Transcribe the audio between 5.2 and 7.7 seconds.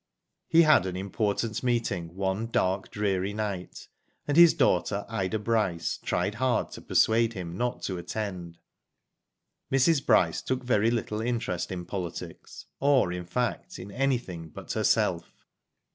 Bryce, tried hard to persuade him